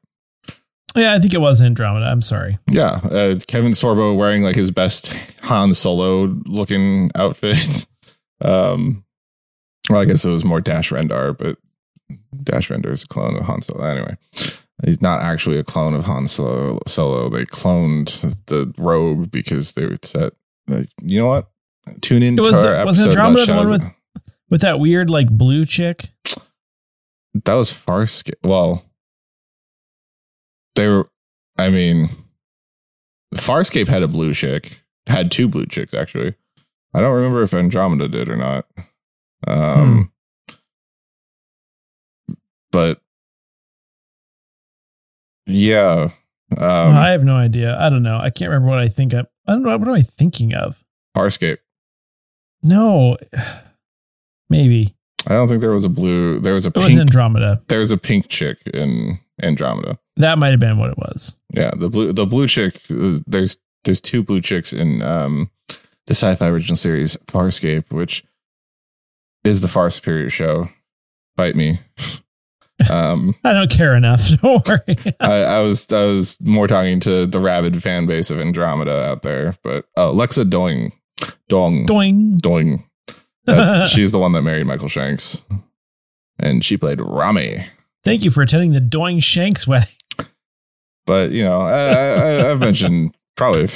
[0.95, 2.05] Yeah, I think it was Andromeda.
[2.05, 2.59] I'm sorry.
[2.67, 5.13] Yeah, uh, Kevin Sorbo wearing like his best
[5.43, 7.87] Han Solo looking outfit.
[8.41, 9.03] um,
[9.89, 11.57] well, I guess it was more Dash Rendar, but
[12.43, 13.83] Dash Rendar is a clone of Han Solo.
[13.85, 14.17] Anyway,
[14.85, 16.79] he's not actually a clone of Han Solo.
[16.87, 17.29] Solo.
[17.29, 20.33] They cloned the robe because they would set.
[20.67, 21.49] Like, you know what?
[22.01, 23.17] Tune in It was to the- our was episode.
[23.19, 23.93] Andromeda about the one with-
[24.51, 26.09] With that weird like blue chick.
[27.45, 28.33] that was Farscape.
[28.43, 28.83] Well,
[30.75, 31.09] they were.
[31.57, 32.09] I mean,
[33.35, 34.79] Farscape had a blue chick.
[35.07, 36.35] Had two blue chicks actually.
[36.93, 38.65] I don't remember if Andromeda did or not.
[39.47, 40.11] Um,
[42.71, 43.01] but
[45.45, 46.09] yeah,
[46.57, 47.77] um, I have no idea.
[47.79, 48.17] I don't know.
[48.17, 49.27] I can't remember what I think of.
[49.47, 49.75] I don't know.
[49.77, 50.83] What am I thinking of?
[51.15, 51.57] Farscape.
[52.61, 53.17] No,
[54.49, 54.95] maybe
[55.27, 56.39] I don't think there was a blue.
[56.39, 56.99] There was a it was pink.
[56.99, 57.61] Andromeda.
[57.67, 59.97] there was a pink chick in Andromeda.
[60.17, 61.35] That might have been what it was.
[61.53, 62.75] Yeah, the blue the blue chick.
[62.91, 65.49] uh, There's there's two blue chicks in um
[66.09, 68.25] the sci-fi original series Farscape, which
[69.43, 70.67] is the far superior show.
[71.37, 71.79] Bite me.
[72.89, 74.27] um, I don't care enough.
[74.41, 74.97] Don't worry.
[75.19, 79.21] I, I was I was more talking to the rabid fan base of Andromeda out
[79.21, 80.91] there, but oh, Lexa Doig,
[81.47, 82.37] Dong, Doing.
[82.37, 82.83] Doing.
[83.87, 85.43] She's the one that married Michael Shanks,
[86.39, 87.67] and she played Rommie.
[88.03, 89.93] Thank you for attending the Doing Shanks wedding.
[91.05, 93.67] but you know, I, I, I've mentioned probably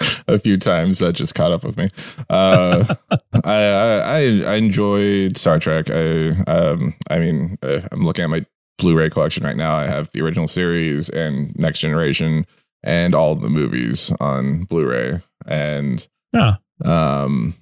[0.28, 1.88] a few times that just caught up with me.
[2.28, 2.94] Uh,
[3.44, 5.90] I, I I enjoyed Star Trek.
[5.90, 8.44] I um I mean uh, I'm looking at my
[8.78, 9.76] Blu-ray collection right now.
[9.76, 12.46] I have the original series and Next Generation
[12.82, 15.20] and all the movies on Blu-ray.
[15.46, 16.56] And Huh.
[16.84, 17.54] um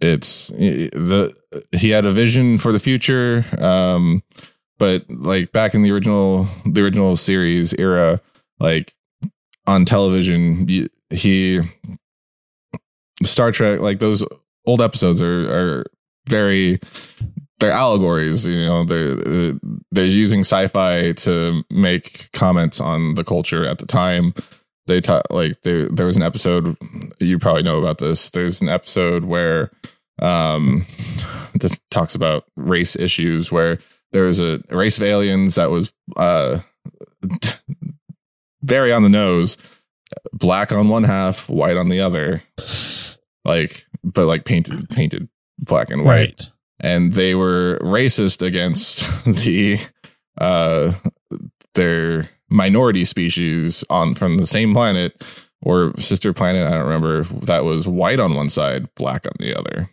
[0.00, 1.34] it's the
[1.72, 4.22] he had a vision for the future um
[4.78, 8.20] but like back in the original the original series era
[8.58, 8.92] like
[9.66, 11.60] on television y- he
[13.22, 14.24] star trek like those
[14.66, 15.86] old episodes are are
[16.28, 16.78] very
[17.58, 19.54] they're allegories you know they're
[19.92, 24.34] they're using sci-fi to make comments on the culture at the time.
[24.86, 26.76] They talk like there there was an episode
[27.20, 29.70] you probably know about this there's an episode where
[30.20, 30.84] um
[31.54, 33.78] this talks about race issues where
[34.12, 36.58] there was a race of aliens that was uh
[38.62, 39.56] very on the nose
[40.32, 42.42] black on one half white on the other
[43.44, 46.50] like but like painted painted black and white Right.
[46.80, 49.78] and they were racist against the
[50.40, 50.92] uh
[51.74, 55.22] their minority species on from the same planet
[55.62, 59.56] or sister planet i don't remember that was white on one side black on the
[59.56, 59.88] other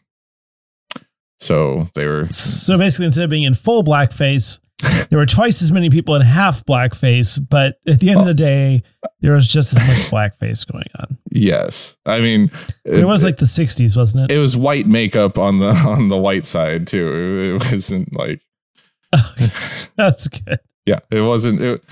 [1.39, 4.59] so they were So basically, instead of being in full blackface,
[5.09, 7.39] there were twice as many people in half blackface.
[7.47, 8.81] But at the end of the day,
[9.21, 11.17] there was just as much blackface going on.
[11.31, 12.51] yes i mean
[12.85, 14.35] It was like the '60s, wasn't it?
[14.35, 18.41] it was white makeup on the on the white side too it wasn't like
[19.95, 20.59] That's good.
[20.85, 21.83] yeah it wasn't it,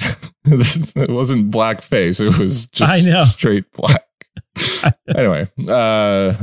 [0.44, 2.20] it wasn't blackface.
[2.20, 3.24] it was just I know.
[3.24, 4.04] straight black
[5.16, 5.72] anyway uh,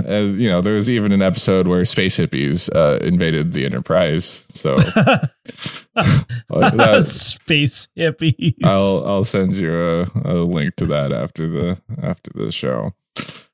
[0.08, 4.46] uh you know there was even an episode where space hippies uh invaded the enterprise
[4.54, 4.76] so
[5.96, 8.56] that, Space hippies.
[8.64, 12.94] i'll i'll send you a, a link to that after the after the show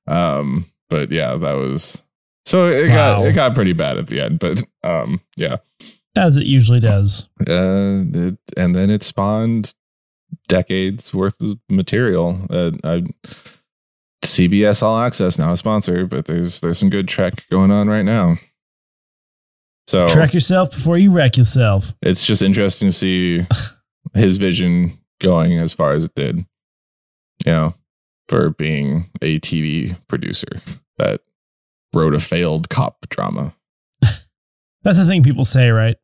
[0.07, 2.03] um but yeah that was
[2.45, 3.21] so it Wow.
[3.21, 5.57] got it got pretty bad at the end but um yeah
[6.15, 7.27] As it usually does.
[7.41, 9.73] uh, it, and then it spawned
[10.47, 12.45] decades worth of material.
[12.49, 13.03] Uh, I,
[14.23, 18.03] CBS All Access now a sponsor, but there's there's some good Trek going on right
[18.05, 18.37] now.
[19.87, 21.93] So Track yourself before you wreck yourself.
[22.01, 23.47] it's just interesting to see
[24.13, 26.45] his vision going as far as it did.
[27.45, 27.75] You know,
[28.27, 30.61] for being a TV producer
[30.97, 31.21] that
[31.93, 33.55] wrote a failed cop drama.
[34.83, 35.95] That's the thing people say, right?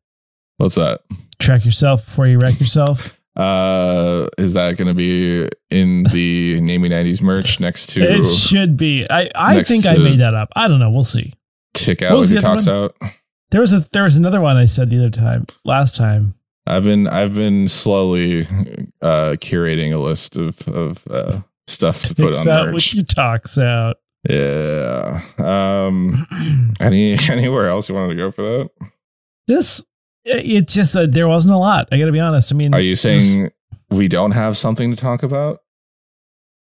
[0.56, 1.00] What's that?
[1.38, 3.20] Track yourself before you wreck yourself.
[3.36, 8.76] Uh, is that going to be in the Namely 90s merch next to It should
[8.76, 9.06] be.
[9.10, 10.50] I, I think I made that up.
[10.54, 10.90] I don't know.
[10.90, 11.34] We'll see.
[11.74, 12.94] Tick Out if he talks out?
[13.50, 15.46] There was a there was another one I said the other time.
[15.64, 16.34] Last time.
[16.66, 18.46] I've been I've been slowly
[19.02, 22.94] uh curating a list of of uh stuff to put on out merch.
[22.94, 23.96] your talks out.
[24.28, 25.20] Yeah.
[25.38, 26.26] Um
[26.80, 28.70] any anywhere else you wanted to go for that?
[29.46, 29.84] this
[30.24, 31.88] it's just that there wasn't a lot.
[31.92, 32.52] I got to be honest.
[32.52, 33.50] I mean, Are you saying
[33.90, 35.60] we don't have something to talk about?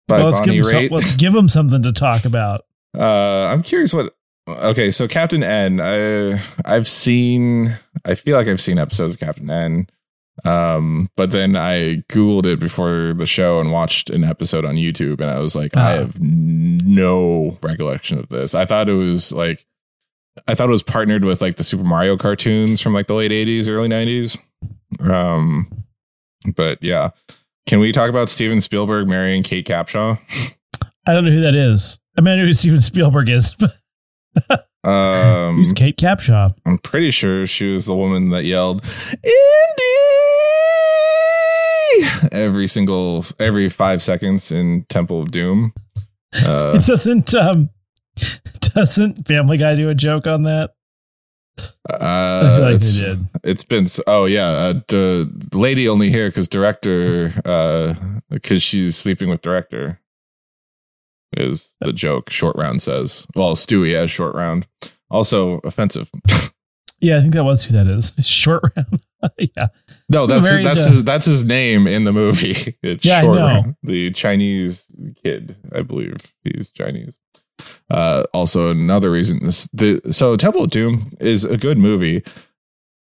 [0.07, 2.61] By well, let's give some, let's give them something to talk about.
[2.97, 4.15] Uh, I'm curious what.
[4.47, 7.77] Okay, so Captain N, I I've seen.
[8.03, 9.85] I feel like I've seen episodes of Captain N.
[10.43, 15.21] Um, but then I googled it before the show and watched an episode on YouTube,
[15.21, 15.97] and I was like, I Ah.
[15.99, 18.55] have no recollection of this.
[18.55, 19.67] I thought it was like,
[20.47, 23.31] I thought it was partnered with like the Super Mario cartoons from like the late
[23.31, 24.39] '80s, early '90s.
[24.99, 25.83] Um,
[26.55, 27.09] but yeah,
[27.67, 30.19] can we talk about Steven Spielberg marrying Kate Capshaw?
[31.05, 31.99] I don't know who that is.
[32.17, 33.75] I mean, I know who Steven Spielberg is, but
[34.83, 36.53] Um, who's Kate Capshaw?
[36.65, 38.85] I'm pretty sure she was the woman that yelled
[39.23, 39.33] Indy
[42.31, 45.73] every single every five seconds in Temple of Doom.
[46.45, 47.69] Uh, it doesn't um
[48.59, 50.71] doesn't Family Guy do a joke on that?
[51.89, 53.27] I feel uh, like they did.
[53.43, 57.33] it's been oh yeah, uh, d- lady only here because director
[58.29, 59.99] because she's sleeping with director
[61.35, 62.29] is the joke.
[62.29, 63.27] Short round says.
[63.35, 64.67] Well, Stewie as short round.
[65.09, 66.09] Also offensive.
[67.01, 68.13] Yeah, I think that was who that is.
[68.25, 69.01] Short round.
[69.37, 69.67] yeah.
[70.09, 72.77] No, that's Married that's his, that's his name in the movie.
[72.83, 73.37] It's Yeah, short.
[73.37, 74.85] Round, the Chinese
[75.23, 77.17] kid, I believe he's Chinese.
[77.89, 82.23] Uh, also, another reason this the so Temple of Doom is a good movie,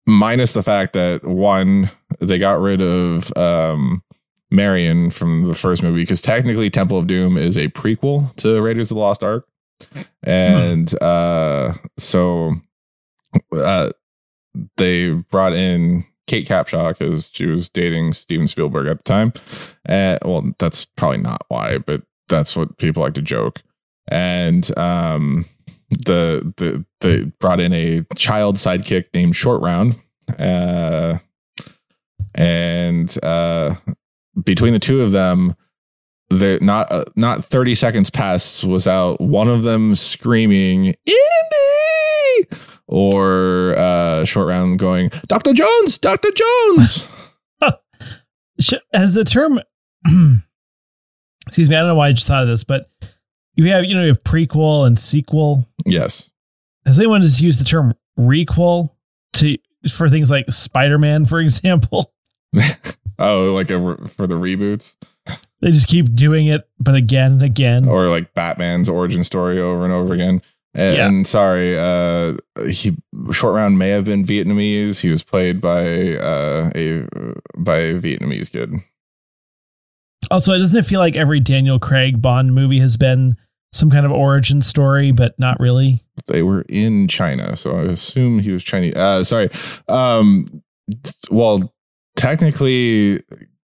[0.07, 1.90] minus the fact that one
[2.20, 4.03] they got rid of um,
[4.51, 8.90] Marion from the first movie because technically Temple of Doom is a prequel to Raiders
[8.90, 9.47] of the Lost Ark,
[10.22, 12.55] and uh, so
[13.57, 13.90] uh,
[14.76, 19.32] they brought in Kate Capshaw because she was dating Steven Spielberg at the time.
[19.88, 23.62] Uh, well, that's probably not why, but that's what people like to joke.
[24.09, 25.46] And um,
[25.90, 29.98] the the they brought in a child sidekick named Short Round,
[30.38, 31.18] uh,
[32.34, 33.74] and uh,
[34.42, 35.55] between the two of them,
[36.30, 44.24] the not uh, not thirty seconds passed without one of them screaming Indy or uh,
[44.24, 47.07] Short Round going Doctor Jones, Doctor Jones.
[48.92, 49.61] Has the term
[51.46, 52.90] excuse me, I don't know why I just thought of this, but
[53.55, 55.68] you have you know you have prequel and sequel.
[55.86, 56.30] yes.
[56.86, 58.90] Has anyone just used the term requel
[59.34, 59.57] to
[59.90, 62.12] for things like Spider-Man, for example?
[63.18, 64.96] Oh, like a for the reboots
[65.61, 67.86] They just keep doing it, but again and again.
[67.86, 70.42] or like Batman's origin story over and over again.
[70.74, 71.07] And, Yeah.
[71.07, 72.36] and sorry, uh,
[72.68, 72.96] he
[73.30, 75.00] short round may have been Vietnamese.
[75.03, 77.07] He was played by uh, a
[77.57, 78.72] by a Vietnamese kid.
[80.32, 83.36] Also, doesn't it feel like every Daniel Craig Bond movie has been
[83.70, 86.02] some kind of origin story, but not really?
[86.26, 88.94] They were in China, so I assume he was Chinese.
[88.94, 89.50] Uh, sorry.
[89.88, 90.62] Um,
[91.30, 91.74] well,
[92.16, 93.22] technically,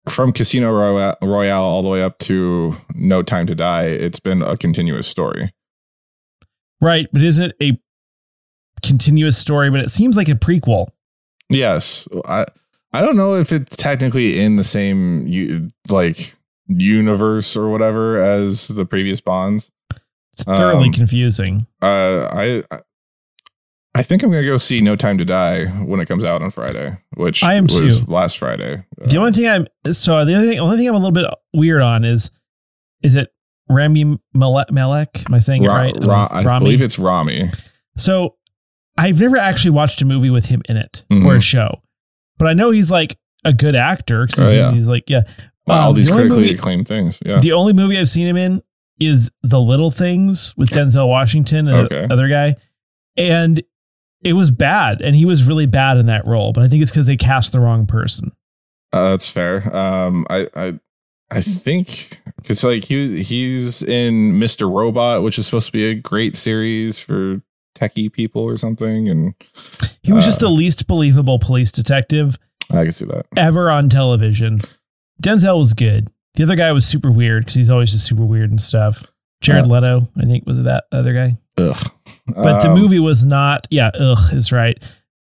[0.09, 4.41] from Casino Royale, Royale all the way up to No Time to Die, it's been
[4.41, 5.53] a continuous story.
[6.81, 7.79] Right, but isn't it a
[8.85, 9.69] continuous story?
[9.69, 10.87] But it seems like a prequel.
[11.49, 12.45] Yes, I
[12.93, 16.35] I don't know if it's technically in the same u- like
[16.67, 19.71] universe or whatever as the previous Bonds.
[20.33, 21.65] It's thoroughly Um, confusing.
[21.81, 22.63] Uh, I
[23.95, 26.51] I think I'm gonna go see No Time to Die when it comes out on
[26.51, 28.11] Friday, which I am was too.
[28.11, 28.83] last Friday.
[29.07, 31.81] The only thing I'm so the only thing, only thing I'm a little bit weird
[31.81, 32.29] on is
[33.01, 33.29] is it
[33.69, 34.71] Rami Malek?
[34.71, 35.23] Malek?
[35.27, 36.07] Am I saying Ra- it right?
[36.07, 36.59] Ra- I Rami?
[36.59, 37.49] believe it's Rami.
[37.97, 38.35] So
[38.99, 41.25] I've never actually watched a movie with him in it Mhm.
[41.25, 41.81] or a show,
[42.37, 44.27] but I know he's like a good actor.
[44.27, 44.71] 'cause he's, Oh, yeah.
[44.73, 45.21] he's like yeah.
[45.67, 47.19] Wow, Um, all these the critically movie- acclaimed things.
[47.25, 47.39] Yeah.
[47.39, 48.61] The only movie I've seen him in
[48.99, 52.07] is The Little Things with Denzel Washington and Okay.
[52.09, 52.55] other guy,
[53.15, 53.61] and
[54.23, 56.51] it was bad, and he was really bad in that role.
[56.53, 58.31] But I think it's because they cast the wrong person.
[58.93, 59.75] Uh, that's fair.
[59.75, 60.79] Um, I, I,
[61.29, 64.73] I think because like he he's in Mr.
[64.73, 67.41] Robot, which is supposed to be a great series for
[67.77, 69.33] techie people or something, and
[70.01, 72.39] He was Uh, just the least believable police detective
[72.71, 73.25] I can see that.
[73.35, 74.61] ever on television.
[75.21, 76.09] Denzel was good.
[76.35, 79.03] The other guy was super weird because he's always just super weird and stuff.
[79.41, 81.37] Jared Uh, Leto, I think, was that other guy.
[81.57, 81.75] Ugh.
[82.27, 83.67] But the Um, movie was not.
[83.71, 84.77] Yeah, ugh is right.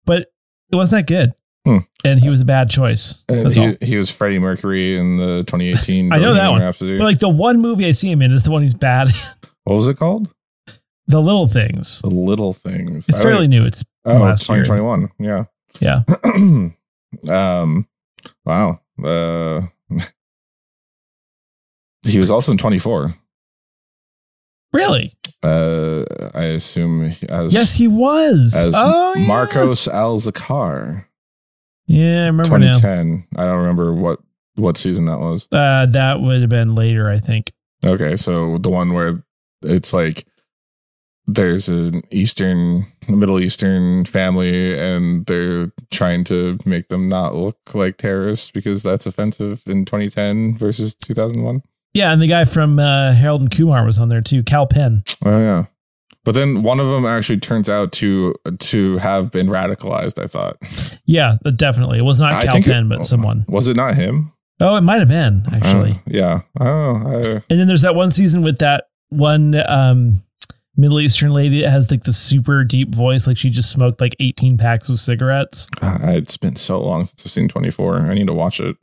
[0.05, 0.27] But
[0.71, 1.31] it wasn't that good.
[1.67, 1.79] Hmm.
[2.03, 3.23] and he was a bad choice.
[3.27, 3.73] And That's all.
[3.81, 6.13] he, he was Freddie Mercury in the 2018.
[6.13, 6.61] I know that one.
[6.61, 6.95] Rhapsody.
[6.99, 9.07] But like the one movie I see him in is the one he's bad.
[9.07, 9.13] in.
[9.63, 10.29] what was it called?
[11.07, 12.01] the Little Things.
[12.01, 13.09] The Little Things.
[13.09, 13.65] It's I fairly like- new.
[13.65, 14.63] It's oh, last year.
[14.63, 15.09] 2021.
[15.19, 15.45] Yeah.
[15.79, 16.03] yeah.
[17.29, 17.87] um.
[18.45, 18.79] Wow.
[19.03, 19.61] Uh.
[22.03, 23.15] he was also in 24.
[24.73, 25.15] Really?
[25.41, 28.53] Uh, I assume as Yes, he was.
[28.55, 29.25] as oh, yeah.
[29.27, 31.05] Marcos Alzacar.
[31.87, 32.73] Yeah, I remember now.
[32.79, 33.27] 2010.
[33.37, 34.19] I don't remember what
[34.55, 35.47] what season that was.
[35.51, 37.51] Uh, that would have been later, I think.
[37.85, 39.23] Okay, so the one where
[39.61, 40.25] it's like
[41.27, 47.97] there's an Eastern, Middle Eastern family, and they're trying to make them not look like
[47.97, 51.61] terrorists because that's offensive in 2010 versus 2001.
[51.93, 55.03] Yeah, and the guy from uh, Harold and Kumar was on there too, Kal Penn.
[55.23, 55.65] Oh yeah,
[56.25, 60.21] but then one of them actually turns out to to have been radicalized.
[60.21, 60.57] I thought.
[61.05, 61.99] Yeah, definitely.
[61.99, 63.45] It was not I Kal think it- Penn, but someone.
[63.47, 64.33] Was it not him?
[64.61, 65.91] Oh, it might have been actually.
[65.91, 66.41] Uh, yeah.
[66.59, 66.95] Oh.
[66.95, 70.23] I, And then there's that one season with that one um,
[70.77, 74.15] Middle Eastern lady that has like the super deep voice, like she just smoked like
[74.19, 75.67] 18 packs of cigarettes.
[75.81, 77.97] Uh, it's been so long since I've seen 24.
[78.01, 78.75] I need to watch it.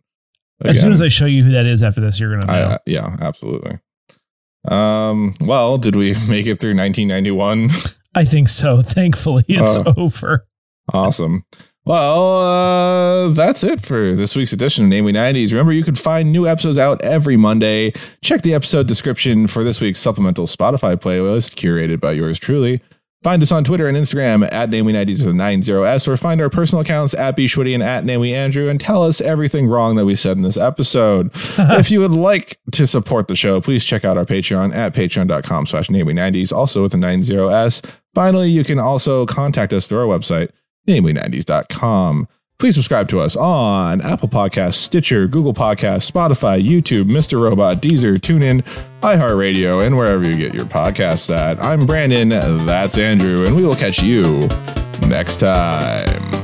[0.64, 2.53] As soon as I show you who that is after this, you're gonna know.
[2.53, 3.78] I, uh, yeah, absolutely.
[4.68, 7.70] Um, well, did we make it through 1991?
[8.14, 8.82] I think so.
[8.82, 9.95] Thankfully, it's Oh.
[9.97, 10.47] over.
[10.93, 11.45] awesome.
[11.85, 15.51] Well, uh, that's it for this week's edition of Namely 90s.
[15.51, 17.93] Remember, you can find new episodes out every Monday.
[18.20, 22.80] Check the episode description for this week's supplemental Spotify playlist curated by yours truly.
[23.22, 26.83] Find us on Twitter and Instagram at Namely90s with a 90s, or find our personal
[26.83, 30.37] accounts at bshwitty and at Namely Andrew and tell us everything wrong that we said
[30.37, 31.30] in this episode.
[31.35, 35.66] if you would like to support the show, please check out our Patreon at patreon.com
[35.66, 37.97] slash namely90s, also with a 90s.
[38.12, 40.51] Finally, you can also contact us through our website,
[40.87, 42.28] namely90s.com.
[42.59, 47.43] Please subscribe to us on Apple Podcasts, Stitcher, Google Podcasts, Spotify, YouTube, Mr.
[47.43, 48.62] Robot, Deezer, TuneIn,
[49.01, 51.61] iHeartRadio, and wherever you get your podcasts at.
[51.61, 52.28] I'm Brandon,
[52.64, 54.49] that's Andrew, and we will catch you
[55.09, 56.41] next time.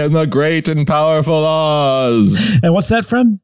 [0.00, 2.58] Am the great and powerful Oz.
[2.62, 3.40] And what's that from?